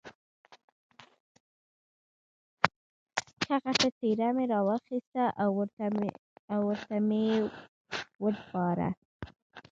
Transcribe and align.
ښه 3.43 3.55
غټه 3.63 3.89
تیږه 3.97 4.29
مې 4.35 4.45
را 4.51 4.59
واخسته 4.69 5.23
او 6.53 6.61
ورته 6.89 6.97
مې 7.07 7.21
یې 7.29 7.39
وډباړه. 8.23 8.89